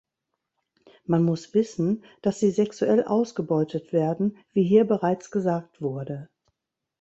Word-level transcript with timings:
Man 1.05 1.23
muss 1.23 1.53
wissen, 1.53 2.03
dass 2.23 2.39
sie 2.39 2.49
sexuell 2.49 3.03
ausgebeutet 3.03 3.93
werden, 3.93 4.35
wie 4.51 4.63
hier 4.63 4.85
bereits 4.87 5.29
gesagt 5.29 5.79
wurde. 5.79 6.27